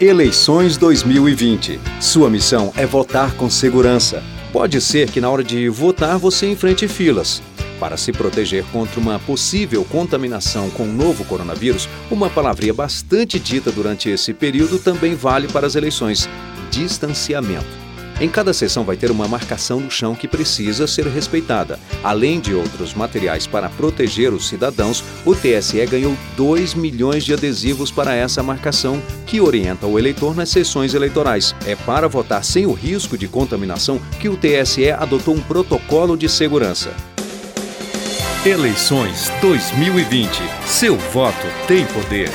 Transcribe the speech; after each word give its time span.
Eleições 0.00 0.76
2020. 0.76 1.80
Sua 2.00 2.30
missão 2.30 2.72
é 2.76 2.86
votar 2.86 3.34
com 3.34 3.50
segurança. 3.50 4.22
Pode 4.52 4.80
ser 4.80 5.10
que 5.10 5.20
na 5.20 5.28
hora 5.28 5.42
de 5.42 5.68
votar 5.68 6.16
você 6.16 6.48
enfrente 6.48 6.86
filas. 6.86 7.42
Para 7.80 7.96
se 7.96 8.12
proteger 8.12 8.64
contra 8.70 9.00
uma 9.00 9.18
possível 9.18 9.84
contaminação 9.84 10.70
com 10.70 10.84
o 10.84 10.92
novo 10.92 11.24
coronavírus, 11.24 11.88
uma 12.12 12.30
palavrinha 12.30 12.72
bastante 12.72 13.40
dita 13.40 13.72
durante 13.72 14.08
esse 14.08 14.32
período 14.32 14.78
também 14.78 15.16
vale 15.16 15.48
para 15.48 15.66
as 15.66 15.74
eleições: 15.74 16.28
distanciamento. 16.70 17.77
Em 18.20 18.28
cada 18.28 18.52
sessão 18.52 18.84
vai 18.84 18.96
ter 18.96 19.12
uma 19.12 19.28
marcação 19.28 19.78
no 19.78 19.90
chão 19.90 20.14
que 20.14 20.26
precisa 20.26 20.88
ser 20.88 21.06
respeitada. 21.06 21.78
Além 22.02 22.40
de 22.40 22.52
outros 22.52 22.92
materiais 22.92 23.46
para 23.46 23.68
proteger 23.68 24.32
os 24.32 24.48
cidadãos, 24.48 25.04
o 25.24 25.36
TSE 25.36 25.84
ganhou 25.86 26.16
2 26.36 26.74
milhões 26.74 27.24
de 27.24 27.32
adesivos 27.32 27.92
para 27.92 28.14
essa 28.14 28.42
marcação, 28.42 29.00
que 29.24 29.40
orienta 29.40 29.86
o 29.86 29.98
eleitor 29.98 30.34
nas 30.34 30.48
sessões 30.48 30.94
eleitorais. 30.94 31.54
É 31.64 31.76
para 31.76 32.08
votar 32.08 32.44
sem 32.44 32.66
o 32.66 32.72
risco 32.72 33.16
de 33.16 33.28
contaminação 33.28 34.00
que 34.18 34.28
o 34.28 34.36
TSE 34.36 34.90
adotou 34.90 35.34
um 35.34 35.40
protocolo 35.40 36.16
de 36.16 36.28
segurança. 36.28 36.92
Eleições 38.44 39.30
2020. 39.40 40.28
Seu 40.66 40.96
voto 40.96 41.46
tem 41.66 41.84
poder. 41.86 42.30